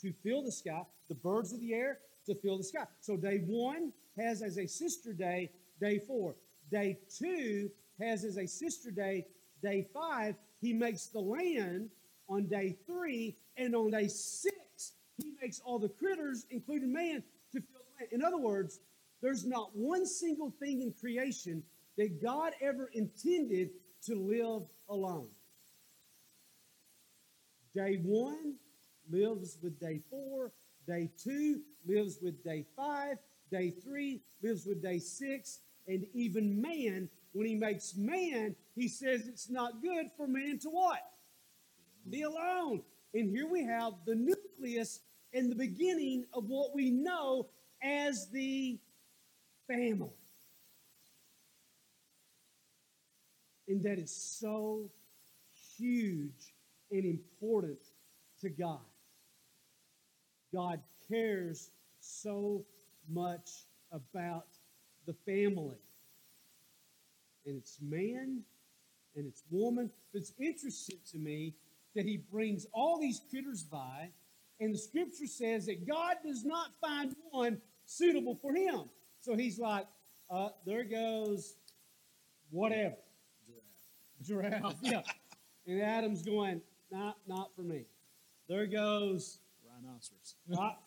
[0.00, 2.84] to fill the sky, the birds of the air to fill the sky.
[3.00, 5.50] So day one has as a sister day,
[5.80, 6.34] day four.
[6.70, 9.26] Day two has as a sister day,
[9.62, 10.34] day five.
[10.60, 11.90] He makes the land
[12.28, 17.60] on day three, and on day six, he makes all the critters, including man, to
[17.60, 18.12] fill the land.
[18.12, 18.80] In other words,
[19.22, 21.62] there's not one single thing in creation
[21.96, 23.70] that God ever intended
[24.06, 25.28] to live alone.
[27.74, 28.54] Day one
[29.10, 30.52] lives with day four.
[30.86, 33.18] Day two lives with day five.
[33.50, 35.60] Day three lives with day six.
[35.86, 40.68] And even man, when he makes man, he says it's not good for man to
[40.70, 41.00] what?
[42.08, 42.82] Be alone.
[43.14, 45.00] And here we have the nucleus
[45.32, 47.48] and the beginning of what we know
[47.82, 48.78] as the
[49.68, 50.10] family.
[53.68, 54.90] And that is so
[55.76, 56.54] huge
[56.90, 57.78] and important
[58.40, 58.80] to God.
[60.54, 62.64] God cares so
[63.08, 63.50] much
[63.92, 64.46] about
[65.06, 65.76] the family.
[67.44, 68.42] And it's man
[69.14, 69.90] and it's woman.
[70.12, 71.54] It's interesting to me
[71.94, 74.10] that he brings all these critters by,
[74.60, 78.84] and the scripture says that God does not find one suitable for him.
[79.20, 79.86] So he's like,
[80.30, 81.54] uh, there goes
[82.50, 82.96] whatever.
[84.22, 84.76] Giraffe.
[84.82, 85.02] Yeah.
[85.66, 87.84] and Adam's going, not, not for me.
[88.48, 90.34] There goes Rhinoceros.
[90.48, 90.80] not,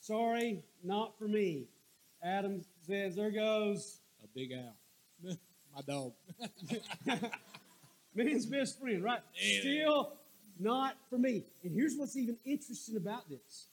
[0.00, 1.64] sorry, not for me.
[2.22, 4.76] Adam says, there goes A big owl.
[5.74, 6.12] My dog.
[8.14, 9.20] man's best friend, right?
[9.34, 9.60] Yeah.
[9.60, 10.12] Still
[10.58, 11.44] not for me.
[11.62, 13.68] And here's what's even interesting about this.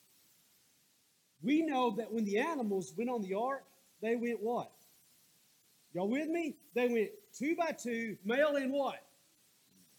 [1.42, 3.64] We know that when the animals went on the ark,
[4.00, 4.72] they went what?
[5.94, 6.56] Y'all with me?
[6.74, 9.02] They went two by two, male and what?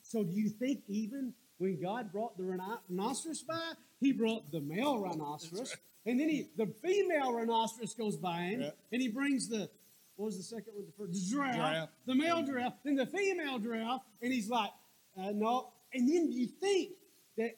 [0.02, 5.00] So do you think even when God brought the rhinoceros by, he brought the male
[5.00, 5.76] rhinoceros,
[6.06, 8.70] and then he the female rhinoceros goes by him, Yeah.
[8.92, 9.70] and he brings the
[10.16, 10.86] what was the second one?
[10.86, 11.90] The first the giraffe, Giraffe.
[12.06, 14.72] the male giraffe, then the female giraffe, and he's like,
[15.18, 15.70] uh, no.
[15.94, 16.92] And then you think
[17.38, 17.56] that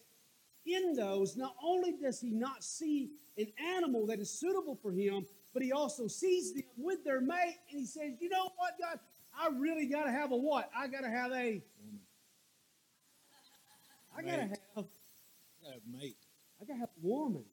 [0.68, 5.26] in those, not only does he not see an animal that is suitable for him,
[5.54, 9.00] but he also sees them with their mate, and he says, you know what, God,
[9.38, 10.70] I really got to have a what?
[10.76, 11.62] I got to have a.
[14.18, 14.60] I gotta Mate.
[14.76, 14.86] have.
[15.64, 16.18] Got a mate.
[16.62, 17.46] I gotta have a woman.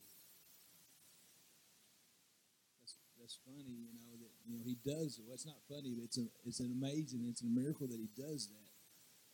[2.81, 5.21] That's that's funny, you know that you know he does.
[5.23, 8.09] Well, it's not funny, but it's a, it's an amazing, it's a miracle that he
[8.21, 8.69] does that.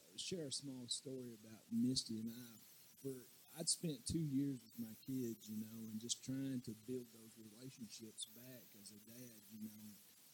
[0.04, 2.54] Uh, share a small story about Misty and I.
[3.02, 3.14] For
[3.58, 7.33] I'd spent two years with my kids, you know, and just trying to build those
[7.44, 9.84] relationships back as a dad, you know,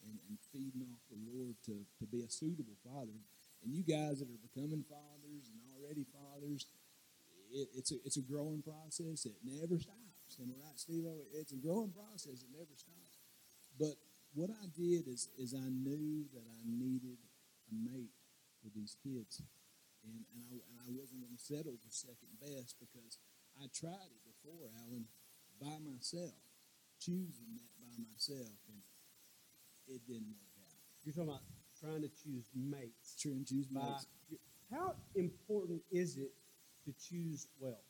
[0.07, 3.18] and, and feeding off the Lord to, to be a suitable father.
[3.62, 6.64] And you guys that are becoming fathers and already fathers,
[7.53, 9.27] it, it's a it's a growing process.
[9.27, 10.38] It never stops.
[10.40, 11.05] Am right, Steve?
[11.35, 12.40] It's a growing process.
[12.40, 13.18] It never stops.
[13.77, 13.99] But
[14.33, 17.18] what I did is is I knew that I needed
[17.68, 18.14] a mate
[18.62, 19.42] for these kids,
[20.05, 23.18] and and I and I wasn't going to settle for second best because
[23.59, 25.05] I tried it before, Alan,
[25.61, 26.38] by myself,
[27.01, 28.81] choosing that by myself, and
[29.89, 30.77] it didn't work out.
[31.03, 31.49] You're talking about
[31.81, 33.17] trying to choose mates.
[33.17, 34.07] Try and choose By, mates.
[34.69, 36.37] how important is it
[36.85, 37.81] to choose well?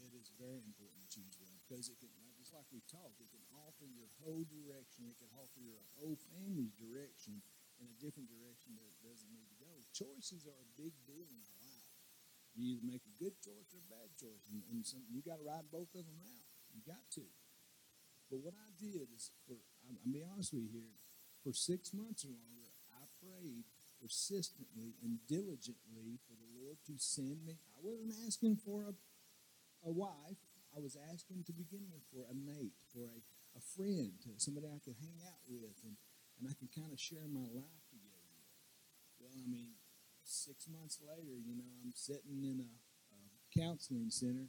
[0.00, 3.30] It is very important to choose well because it can, just like we talked, it
[3.30, 5.06] can alter your whole direction.
[5.10, 7.42] It can alter your whole family's direction
[7.78, 9.72] in a different direction that it doesn't need to go.
[9.92, 11.90] Choices are a big deal in our lives.
[12.58, 15.38] You either make a good choice or a bad choice, and, and some, you got
[15.38, 16.44] to ride both of them out.
[16.74, 17.24] You got to.
[18.30, 20.94] But what I did is, for I'm, I'm be honest with you here,
[21.42, 23.66] for six months or longer, I prayed
[24.00, 27.58] persistently and diligently for the Lord to send me.
[27.76, 28.94] I wasn't asking for a,
[29.84, 30.40] a wife.
[30.70, 33.18] I was asking to begin with for a mate, for a,
[33.58, 35.98] a friend, somebody I could hang out with and,
[36.38, 38.54] and I could kind of share my life together with.
[39.18, 39.74] Well, I mean,
[40.22, 44.48] six months later, you know, I'm sitting in a, a counseling center,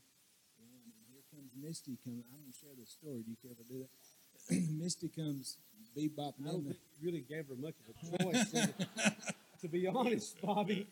[1.31, 1.97] comes Misty.
[2.03, 3.23] Come, I'm gonna share the story.
[3.23, 3.91] Do you care if I do that?
[4.77, 5.57] Misty comes
[5.97, 8.51] bebopping I don't think you really gave her much of a choice.
[9.61, 10.87] to, be honest, Bobby,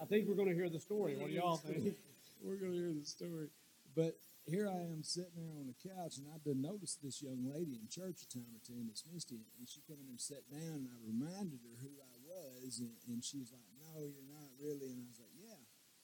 [0.00, 1.16] I think we're going to hear the story.
[1.16, 1.96] What do y'all think?
[2.42, 3.48] We're gonna hear the story.
[3.96, 7.50] But here I am sitting there on the couch, and I did notice this young
[7.50, 10.46] lady in church a time or two, Miss Misty, and she come in and sat
[10.46, 14.52] down, and I reminded her who I was, and, and she's like, "No, you're not
[14.62, 15.35] really." And I was like, "Yeah,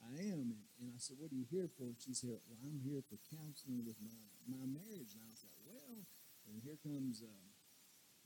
[0.03, 2.81] I am." And, and I said, "What are you here for?" She said, "Well, I'm
[2.83, 6.03] here for counseling with my my marriage." And I was like, "Well,"
[6.51, 7.47] and here comes uh,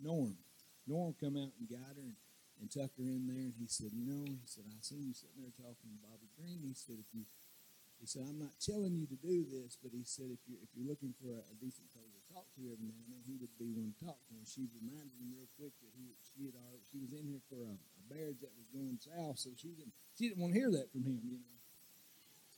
[0.00, 0.36] Norm.
[0.86, 2.16] Norm come out and got her and,
[2.60, 5.14] and tucked her in there, and he said, "You know," he said, "I seen you
[5.14, 7.26] sitting there talking to Bobby Green." He said, "If you,"
[8.00, 10.70] he said, "I'm not telling you to do this, but he said if you're if
[10.76, 13.36] you're looking for a, a decent fellow to talk to every now and then, he
[13.36, 16.48] would be one to talk to." And she reminded him real quick that he she
[16.48, 19.50] had already, she was in here for a, a marriage that was going south, so
[19.56, 21.56] she didn't she didn't want to hear that from him, you know.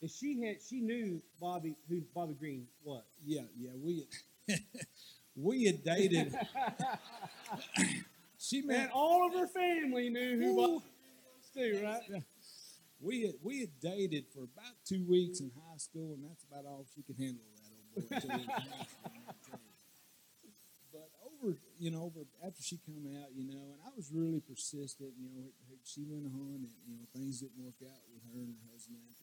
[0.00, 3.02] And she had she knew Bobby who Bobby Green was.
[3.24, 4.06] Yeah, yeah, we
[4.48, 4.60] had,
[5.36, 6.34] we had dated.
[8.38, 12.22] she And met all of her family knew who Bobby Green was too, right?
[13.00, 16.64] we had we had dated for about two weeks in high school, and that's about
[16.66, 17.44] all she could handle.
[17.54, 18.04] That old boy.
[18.10, 19.72] until he was high school, I tell you.
[20.92, 24.40] But over, you know, over after she come out, you know, and I was really
[24.40, 25.12] persistent.
[25.18, 25.44] You know,
[25.84, 28.96] she went on, and you know, things didn't work out with her and her husband
[28.98, 29.14] time,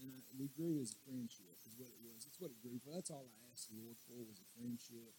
[0.00, 1.56] and I, we grew as a friendship.
[1.68, 2.24] Is what it was.
[2.26, 2.90] That's what it grew for.
[2.96, 5.12] That's all I asked the Lord for was a friendship,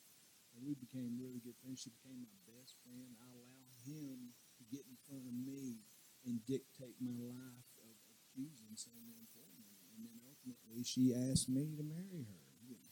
[0.53, 1.81] and we became really good friends.
[1.85, 3.13] She became my best friend.
[3.21, 5.81] I allowed him to get in front of me
[6.25, 9.69] and dictate my life of, of choosing someone for me.
[9.95, 12.43] And then ultimately, she asked me to marry her.
[12.65, 12.89] you know.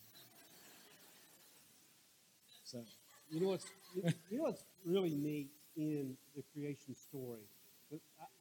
[2.64, 2.86] So,
[3.30, 7.46] You know what's you know what's really neat in the creation story.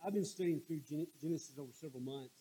[0.04, 0.80] I've been studying through
[1.20, 2.34] Genesis over several months.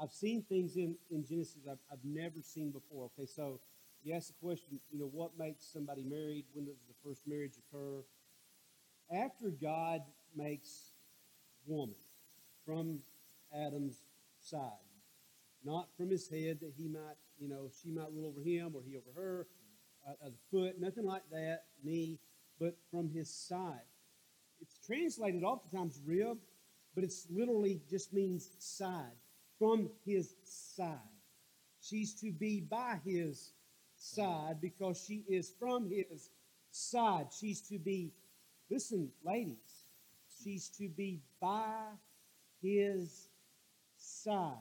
[0.00, 3.10] I've seen things in, in Genesis I've, I've never seen before.
[3.16, 3.60] Okay, so
[4.02, 6.44] you ask the question, you know, what makes somebody married?
[6.52, 8.04] When does the first marriage occur?
[9.10, 10.02] After God
[10.36, 10.92] makes
[11.66, 11.96] woman
[12.64, 13.00] from
[13.54, 14.04] Adam's
[14.40, 14.70] side,
[15.64, 18.82] not from his head that he might, you know, she might rule over him or
[18.86, 19.46] he over her,
[20.06, 22.18] uh, a foot, nothing like that, knee,
[22.60, 23.80] but from his side.
[24.60, 26.38] It's translated oftentimes rib,
[26.94, 29.12] but it's literally just means side.
[29.58, 30.98] From his side.
[31.80, 33.52] She's to be by his
[33.96, 36.30] side because she is from his
[36.70, 37.28] side.
[37.38, 38.12] She's to be,
[38.70, 39.86] listen, ladies,
[40.42, 41.84] she's to be by
[42.62, 43.28] his
[43.96, 44.56] side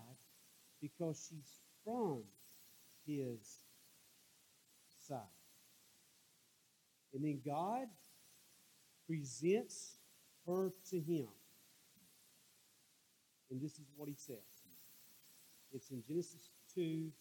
[0.81, 2.23] because she's from
[3.05, 3.60] his
[5.08, 5.19] side.
[7.13, 7.88] And then God
[9.08, 9.97] presents
[10.45, 11.27] her to him.
[13.49, 14.54] And this is what he says.
[15.75, 17.11] It's in Genesis 2,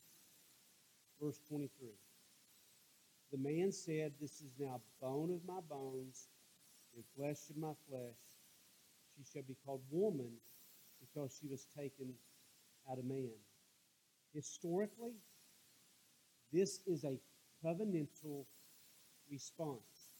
[1.20, 1.88] verse 23.
[3.32, 6.28] The man said, This is now bone of my bones
[6.94, 8.14] and flesh of my flesh.
[9.16, 10.30] She shall be called woman
[11.00, 12.14] because she was taken
[12.88, 13.34] out of man.
[14.32, 15.14] Historically,
[16.52, 17.18] this is a
[17.64, 18.46] covenantal
[19.28, 20.12] response,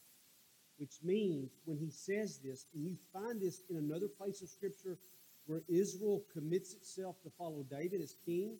[0.77, 4.97] which means when he says this, and you find this in another place of Scripture
[5.45, 8.57] where Israel commits itself to follow David as king,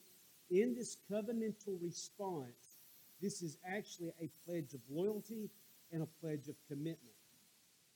[0.51, 2.77] in this covenantal response,
[3.21, 5.49] this is actually a pledge of loyalty
[5.91, 6.99] and a pledge of commitment.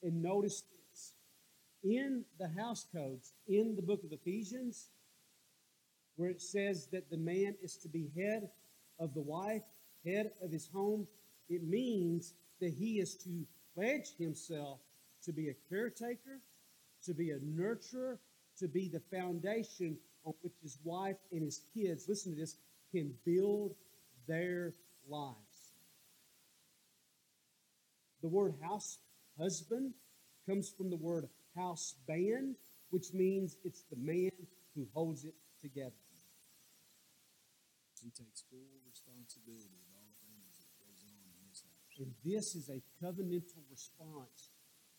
[0.01, 1.13] And notice this
[1.83, 4.89] in the house codes, in the book of Ephesians,
[6.15, 8.49] where it says that the man is to be head
[8.99, 9.63] of the wife,
[10.05, 11.07] head of his home,
[11.47, 14.79] it means that he is to pledge himself
[15.23, 16.41] to be a caretaker,
[17.03, 18.17] to be a nurturer,
[18.59, 22.55] to be the foundation on which his wife and his kids, listen to this,
[22.91, 23.75] can build
[24.27, 24.73] their
[25.07, 25.35] lives.
[28.21, 28.97] The word house
[29.39, 29.93] husband
[30.47, 32.55] comes from the word house band,
[32.89, 34.31] which means it's the man
[34.75, 35.91] who holds it together.
[38.01, 41.99] he takes full responsibility of all things that goes on in his house.
[41.99, 44.51] And this is a covenantal response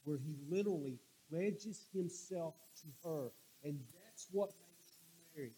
[0.05, 0.99] where he literally
[1.30, 3.30] pledges himself to her.
[3.65, 5.55] And that's what makes you married.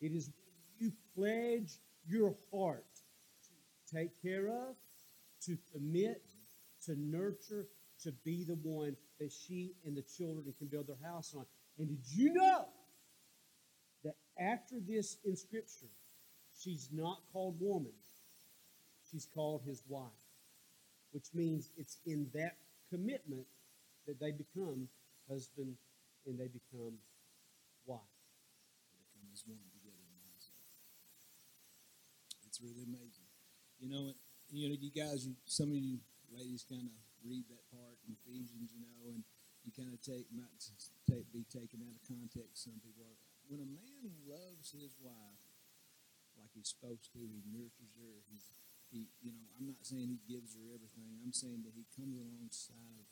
[0.00, 0.30] It is
[0.78, 2.84] when you pledge your heart
[3.44, 4.74] to take care of,
[5.46, 6.22] to commit,
[6.86, 7.66] to nurture,
[8.02, 11.46] to be the one that she and the children can build their house on.
[11.78, 12.66] And did you know
[14.04, 15.90] that after this in Scripture,
[16.58, 17.92] she's not called woman,
[19.10, 20.10] she's called his wife?
[21.14, 22.56] which means it's in that
[22.90, 23.46] commitment
[24.06, 24.88] that they become
[25.30, 25.76] husband
[26.26, 26.98] and they become
[27.84, 28.16] wife.
[28.96, 30.14] They come as one together in
[32.54, 33.26] it's really amazing.
[33.82, 34.14] You know,
[34.46, 35.98] you know, you guys, you, some of you
[36.30, 36.94] ladies kind of
[37.26, 39.26] read that part in Ephesians, you know, and
[39.66, 40.54] you kind of take might
[41.02, 42.62] take, be taken out of context.
[42.62, 43.18] Some people are
[43.50, 45.42] when a man loves his wife
[46.38, 48.22] like he's supposed to, he nurtures her.
[48.30, 48.54] He's
[48.94, 51.18] he, you know, I'm not saying he gives her everything.
[51.18, 53.10] I'm saying that he comes alongside of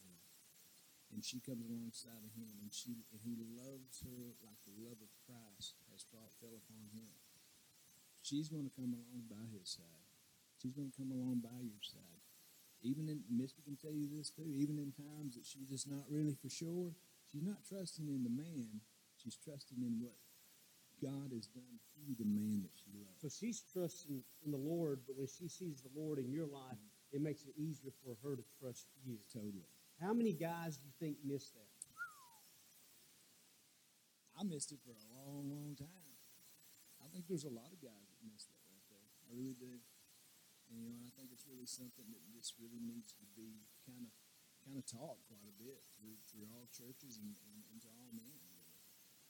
[1.12, 4.98] and she comes alongside of him, and she and he loves her like the love
[4.98, 7.12] of Christ has fell upon him.
[8.24, 10.08] She's going to come along by his side.
[10.56, 12.22] She's going to come along by your side
[12.82, 16.02] even in Misty can tell you this too, even in times that she's just not
[16.10, 16.90] really for sure,
[17.30, 18.82] she's not trusting in the man,
[19.16, 20.18] she's trusting in what
[21.00, 23.22] God has done through the man that she loves.
[23.22, 26.78] So she's trusting in the Lord, but when she sees the Lord in your life,
[26.78, 27.16] mm-hmm.
[27.16, 29.18] it makes it easier for her to trust you.
[29.32, 29.70] Totally.
[30.02, 31.70] How many guys do you think missed that?
[34.34, 36.18] I missed it for a long, long time.
[36.98, 39.06] I think there's a lot of guys that missed that right there.
[39.22, 39.78] I really do.
[40.66, 44.02] And, you know, I think it's really something that just really needs to be kind
[44.02, 44.10] of
[44.66, 48.10] kind of taught quite a bit through through all churches and, and, and to all
[48.10, 48.34] men.
[48.42, 48.74] Really.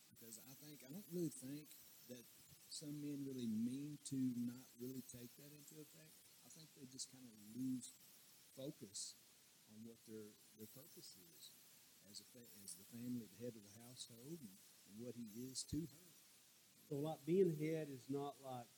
[0.08, 1.68] Because I think I don't really think
[2.08, 2.24] that
[2.72, 6.16] some men really mean to not really take that into effect.
[6.40, 7.92] I think they just kind of lose
[8.56, 9.20] focus
[9.72, 11.56] on what their their purpose is
[12.10, 14.54] as a fa- as the family, the head of the household, and,
[14.88, 16.08] and what he is to her.
[16.88, 18.68] So, like being head is not like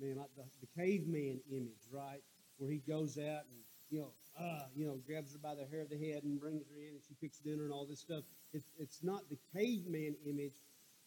[0.00, 2.22] man, like the, the caveman image, right?
[2.56, 3.60] Where he goes out and,
[3.90, 6.62] you know, uh, you know, grabs her by the hair of the head and brings
[6.68, 8.24] her in and she cooks dinner and all this stuff.
[8.52, 10.54] It's, it's not the caveman image.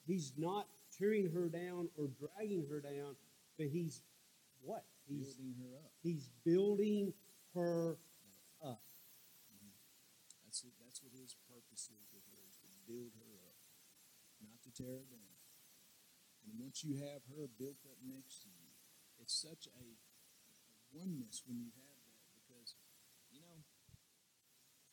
[0.05, 0.67] He's not
[0.97, 3.15] tearing her down or dragging her down,
[3.57, 4.01] but he's
[4.61, 4.83] what?
[5.07, 5.91] He's building her up.
[6.03, 7.13] He's building
[7.55, 7.97] her
[8.63, 8.81] up.
[11.03, 13.59] What his purpose is with her, is to build her up,
[14.39, 15.35] not to tear her down.
[16.47, 18.71] And once you have her built up next to you,
[19.19, 20.55] it's such a, a
[20.95, 22.79] oneness when you have that because,
[23.31, 23.63] you know,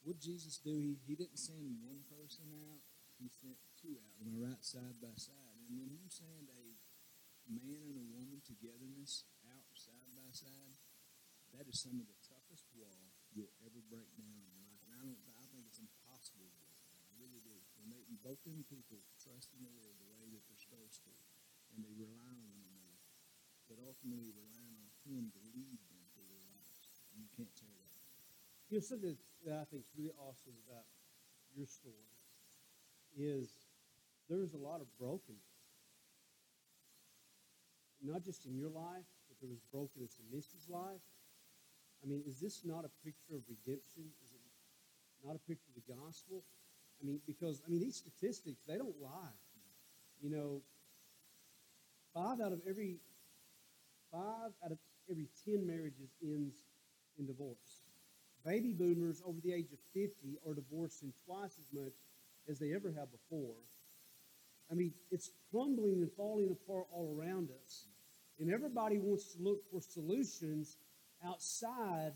[0.03, 0.75] what Jesus do?
[0.75, 2.83] He, he didn't send one person out,
[3.19, 5.55] he sent two out, am I right, side by side.
[5.67, 6.65] And when you send a
[7.51, 10.79] man and a woman togetherness out side by side,
[11.53, 14.81] that is some of the toughest wall you'll ever break down in your life.
[14.87, 17.03] And I don't I think it's impossible to break down.
[17.11, 17.43] I really
[18.19, 21.15] them people trust in the Lord the way that they're supposed to
[21.75, 22.91] and they rely on one another
[23.71, 27.07] but ultimately relying on Him to lead them through their lives.
[27.15, 28.03] You can't tear that.
[28.67, 29.15] You know, something
[29.47, 30.91] that I think is really awesome about
[31.55, 32.11] your story
[33.15, 33.71] is
[34.27, 35.55] there's a lot of brokenness.
[38.03, 41.03] Not just in your life, but there was brokenness in Misty's life.
[42.03, 44.11] I mean, is this not a picture of redemption?
[44.25, 44.43] Is it
[45.23, 46.43] not a picture of the gospel?
[47.03, 49.37] I mean, because, I mean, these statistics, they don't lie.
[50.21, 50.63] You know,
[52.15, 52.99] five out of every
[54.11, 54.79] Five out of
[55.09, 56.65] every 10 marriages ends
[57.19, 57.85] in divorce.
[58.45, 61.93] Baby boomers over the age of 50 are divorcing twice as much
[62.49, 63.55] as they ever have before.
[64.71, 67.87] I mean, it's crumbling and falling apart all around us.
[68.39, 70.77] And everybody wants to look for solutions
[71.25, 72.13] outside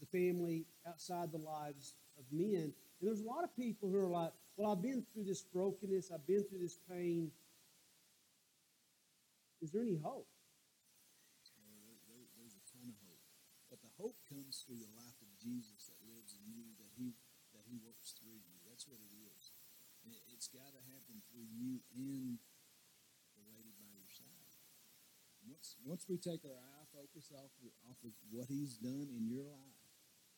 [0.00, 2.72] the family, outside the lives of men.
[3.04, 6.08] And there's a lot of people who are like, well, I've been through this brokenness,
[6.08, 7.28] I've been through this pain.
[9.60, 10.24] Is there any hope?
[12.40, 13.20] There's a ton of hope
[13.68, 17.12] But the hope comes through the life of Jesus that lives in you, that He
[17.52, 18.56] that He works through you.
[18.64, 19.52] That's what it is.
[20.08, 22.40] It, has got to happen through you and
[23.36, 24.48] the lady by your side.
[25.44, 27.52] Once once we take our eye focus off
[27.84, 29.73] off of what He's done in your life,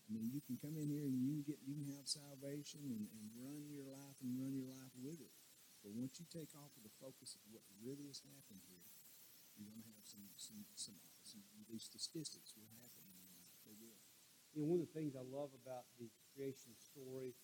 [0.06, 3.10] I mean, you can come in here and you get you can have salvation and,
[3.10, 5.34] and run your life and run your life with it.
[5.82, 8.86] But once you take off of the focus of what really has happened here,
[9.58, 13.02] you're going to have some some some, some these statistics will happen
[13.66, 13.98] They will.
[14.54, 17.34] you know, one of the things I love about the creation story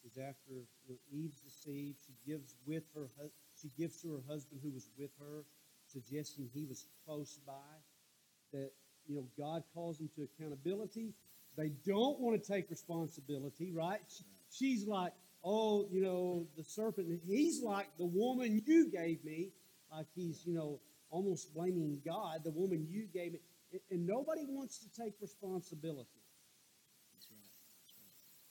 [0.00, 3.12] is after you know, Eve's deceived, she gives with her
[3.52, 5.44] she gives to her husband who was with her,
[5.84, 7.76] suggesting he was close by.
[8.52, 8.72] That
[9.04, 11.12] you know, God calls him to accountability.
[11.56, 14.00] They don't want to take responsibility, right?
[14.50, 15.12] She's like,
[15.44, 17.20] oh, you know, the serpent.
[17.26, 19.50] He's like the woman you gave me,
[19.92, 20.80] like he's, you know,
[21.10, 23.40] almost blaming God, the woman you gave me.
[23.90, 26.08] And nobody wants to take responsibility.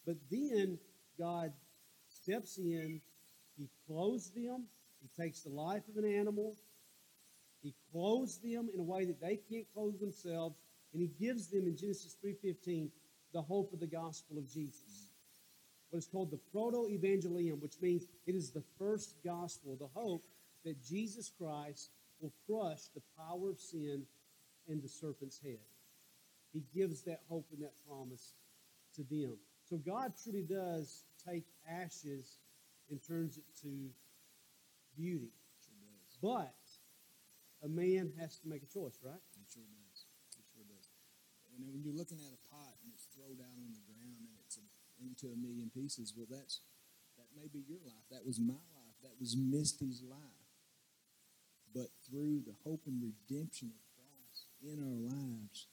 [0.05, 0.79] But then
[1.19, 1.51] God
[2.07, 3.01] steps in,
[3.57, 4.65] He clothes them,
[5.01, 6.55] He takes the life of an animal,
[7.61, 10.55] He clothes them in a way that they can't clothe themselves,
[10.97, 12.89] and He gives them in Genesis 3.15
[13.31, 15.09] the hope of the gospel of Jesus.
[15.91, 20.23] What is called the proto-evangelium, which means it is the first gospel, the hope
[20.65, 24.07] that Jesus Christ will crush the power of sin
[24.67, 25.59] and the serpent's head.
[26.51, 28.33] He gives that hope and that promise
[28.95, 29.37] to them.
[29.69, 32.39] So God truly does take ashes
[32.89, 33.91] and turns it to
[34.97, 35.29] beauty.
[36.23, 36.55] But
[37.63, 39.13] a man has to make a choice, right?
[39.13, 40.05] It sure does.
[40.39, 40.89] It sure does.
[41.57, 44.29] And then when you're looking at a pot and it's thrown down on the ground
[44.29, 44.65] and it's a,
[45.01, 46.61] into a million pieces, well, that's
[47.17, 48.05] that may be your life.
[48.13, 48.97] That was my life.
[49.01, 50.45] That was Misty's life.
[51.73, 55.65] But through the hope and redemption of Christ in our lives,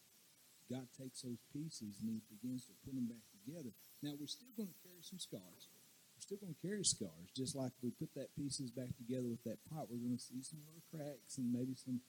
[0.73, 3.77] God takes those pieces and He begins to put them back together.
[4.01, 5.69] Now we're still going to carry some scars.
[6.17, 9.45] We're still going to carry scars, just like we put that pieces back together with
[9.45, 9.93] that pot.
[9.93, 12.01] We're going to see some little cracks and maybe some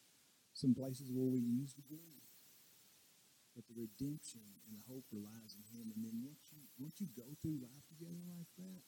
[0.55, 2.15] some places where we use the glue.
[3.55, 5.87] But the redemption and the hope relies in Him.
[5.95, 8.83] And then once you once you go through life together like that,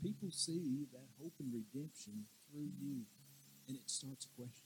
[0.00, 3.04] people see that hope and redemption through you,
[3.68, 4.64] and it starts a question.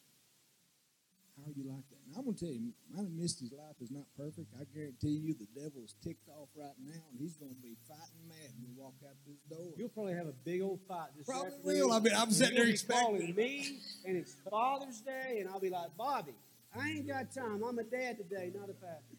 [1.36, 2.00] How are you like that?
[2.08, 4.48] And I'm going to tell you, my and Misty's life is not perfect.
[4.56, 7.76] I guarantee you the devil is ticked off right now, and he's going to be
[7.84, 9.74] fighting mad when we walk out this door.
[9.76, 11.92] You'll probably have a big old fight this Probably will.
[11.92, 15.68] I mean, I'm sitting there expecting calling me, and it's Father's Day, and I'll be
[15.68, 16.32] like, Bobby,
[16.78, 17.62] I ain't got time.
[17.62, 19.16] I'm a dad today, not a pastor.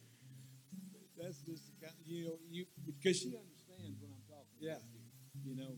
[1.17, 4.77] That's just the kind you know, you because she understands what I'm talking Yeah.
[4.77, 4.85] about.
[4.93, 5.09] here.
[5.45, 5.73] You know,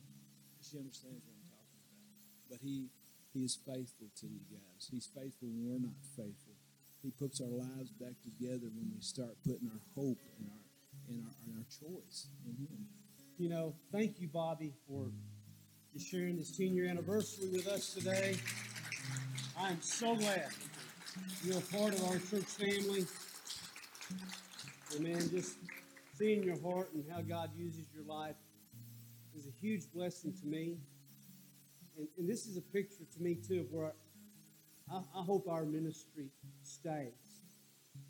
[0.62, 2.50] she understands what I'm talking about.
[2.50, 2.90] But he
[3.34, 4.90] he is faithful to you guys.
[4.92, 6.56] He's faithful when we're not faithful.
[7.02, 10.64] He puts our lives back together when we start putting our hope and our
[11.08, 12.86] and our, and our choice in him.
[13.38, 15.08] You know, thank you, Bobby, for
[15.94, 18.36] just sharing this 10 year anniversary with us today.
[19.58, 20.52] I am so glad
[21.44, 23.06] you're a part of our church family.
[24.96, 25.56] And man, just
[26.18, 28.36] seeing your heart and how God uses your life
[29.36, 30.78] is a huge blessing to me.
[31.98, 33.94] And, and this is a picture to me, too, of where
[34.92, 36.30] I, I hope our ministry
[36.64, 37.14] stays.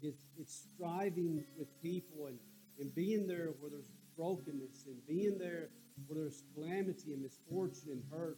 [0.01, 2.39] It's, it's striving with people and,
[2.79, 5.69] and being there where there's brokenness and being there
[6.07, 8.37] where there's calamity and misfortune and hurt,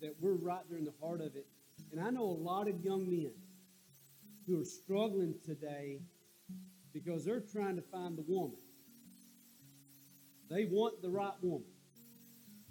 [0.00, 1.46] that we're right there in the heart of it.
[1.92, 3.32] And I know a lot of young men
[4.50, 6.00] who are struggling today
[6.92, 8.56] because they're trying to find the woman.
[10.50, 11.68] They want the right woman.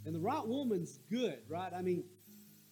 [0.06, 1.72] And the right woman's good, right?
[1.74, 2.04] I mean,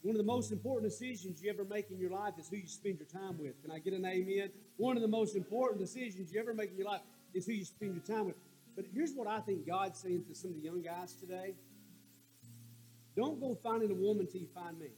[0.01, 2.67] one of the most important decisions you ever make in your life is who you
[2.67, 3.61] spend your time with.
[3.61, 4.49] Can I get an amen?
[4.75, 7.01] One of the most important decisions you ever make in your life
[7.33, 8.35] is who you spend your time with.
[8.75, 11.55] But here's what I think God's saying to some of the young guys today
[13.15, 14.89] don't go finding a woman till you find me.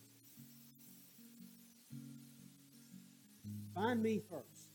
[3.76, 4.72] Find me first.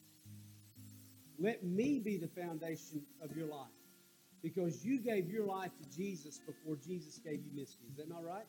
[1.38, 3.68] Let me be the foundation of your life.
[4.42, 7.84] Because you gave your life to Jesus before Jesus gave you Misty.
[7.90, 8.44] Is that not right?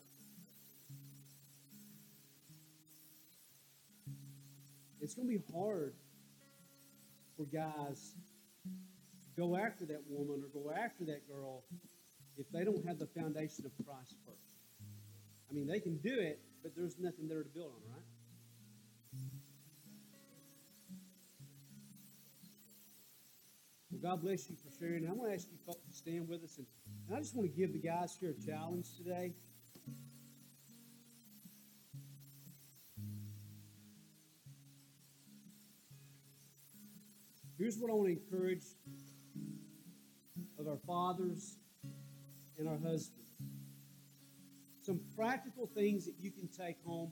[5.02, 5.94] It's going to be hard
[7.38, 8.16] for guys
[8.66, 11.64] to go after that woman or go after that girl
[12.38, 14.56] if they don't have the foundation of Christ first.
[15.50, 18.04] I mean, they can do it, but there's nothing there to build on, right?
[24.02, 25.08] Well, God bless you for sharing.
[25.08, 26.66] I'm going to ask you folks to stand with us, and,
[27.08, 29.32] and I just want to give the guys here a challenge today.
[37.58, 38.64] Here's what I want to encourage
[40.60, 41.56] of our fathers
[42.58, 43.32] and our husbands.
[44.82, 47.12] Some practical things that you can take home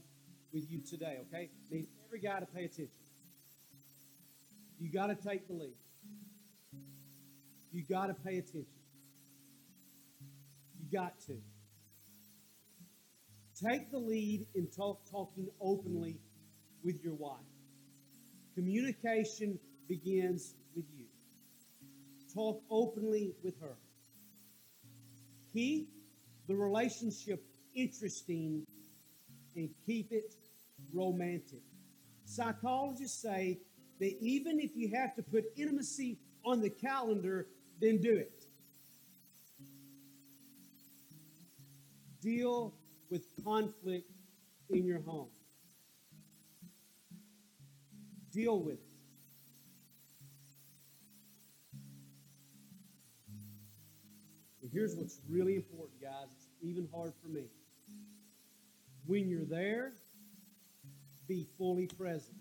[0.51, 1.49] with you today, okay?
[1.71, 3.03] I need every guy to pay attention.
[4.79, 5.75] You got to take the lead.
[7.73, 8.65] You got to pay attention.
[10.79, 11.33] You got to.
[13.59, 16.17] Take the lead in talk, talking openly
[16.83, 17.39] with your wife.
[18.55, 19.57] Communication
[19.89, 21.05] begins with you.
[22.33, 23.75] Talk openly with her.
[25.53, 25.89] Keep
[26.47, 27.43] the relationship
[27.73, 28.65] interesting
[29.55, 30.35] and keep it
[30.93, 31.61] romantic.
[32.25, 33.59] Psychologists say
[33.99, 37.47] that even if you have to put intimacy on the calendar,
[37.83, 38.45] then do it.
[42.21, 42.73] Deal
[43.09, 44.09] with conflict
[44.69, 45.27] in your home.
[48.31, 48.79] Deal with it.
[54.61, 56.29] And here's what's really important, guys.
[56.31, 57.47] It's even hard for me.
[59.05, 59.91] When you're there,
[61.27, 62.37] be fully present.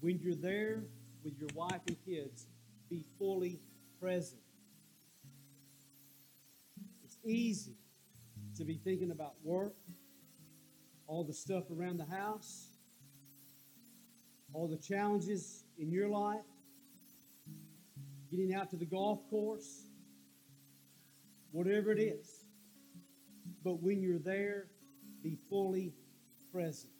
[0.00, 0.84] When you're there
[1.24, 2.46] with your wife and kids,
[2.88, 3.60] be fully
[4.00, 4.40] present.
[7.04, 7.76] It's easy
[8.56, 9.76] to be thinking about work,
[11.06, 12.68] all the stuff around the house,
[14.52, 16.40] all the challenges in your life,
[18.30, 19.86] getting out to the golf course,
[21.52, 22.44] whatever it is.
[23.64, 24.68] But when you're there,
[25.22, 25.92] be fully
[26.52, 26.92] present.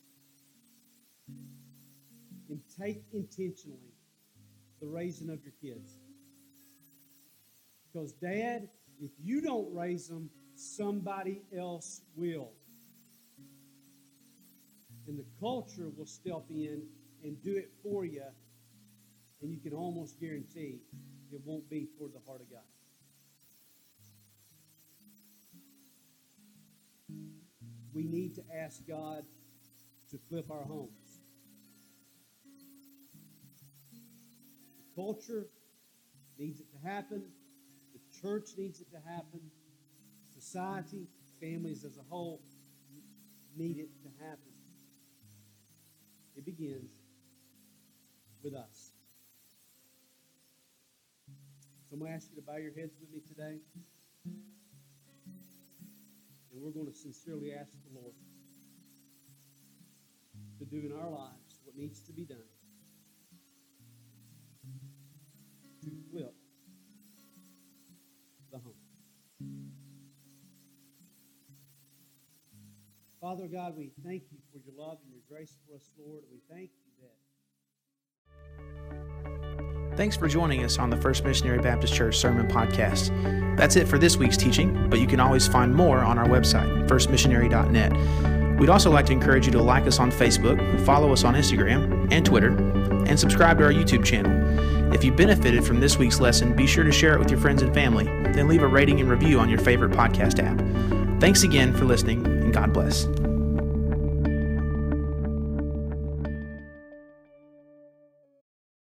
[2.48, 3.89] And take intentionally
[4.80, 5.98] the raising of your kids.
[7.92, 8.68] Because, Dad,
[9.00, 12.50] if you don't raise them, somebody else will.
[15.08, 16.82] And the culture will step in
[17.24, 18.24] and do it for you,
[19.42, 20.80] and you can almost guarantee
[21.32, 22.60] it won't be for the heart of God.
[27.92, 29.24] We need to ask God
[30.10, 31.09] to flip our homes.
[35.00, 35.46] Culture
[36.38, 37.22] needs it to happen.
[37.94, 39.40] The church needs it to happen.
[40.28, 41.08] Society,
[41.40, 42.42] families as a whole
[43.56, 44.52] need it to happen.
[46.36, 46.92] It begins
[48.42, 48.92] with us.
[51.88, 53.58] So I'm going to ask you to bow your heads with me today.
[56.52, 58.14] And we're going to sincerely ask the Lord
[60.58, 62.38] to do in our lives what needs to be done
[65.82, 66.34] to flip
[68.52, 68.74] the home.
[73.20, 76.24] Father God, we thank you for your love and your grace for us, Lord.
[76.32, 77.16] We thank you that.
[79.96, 83.10] Thanks for joining us on the First Missionary Baptist Church Sermon Podcast.
[83.56, 86.88] That's it for this week's teaching, but you can always find more on our website,
[86.88, 88.58] firstmissionary.net.
[88.58, 92.10] We'd also like to encourage you to like us on Facebook, follow us on Instagram
[92.10, 92.50] and Twitter,
[93.10, 94.32] and subscribe to our YouTube channel.
[94.94, 97.60] If you benefited from this week's lesson, be sure to share it with your friends
[97.60, 101.20] and family, then leave a rating and review on your favorite podcast app.
[101.20, 103.06] Thanks again for listening, and God bless.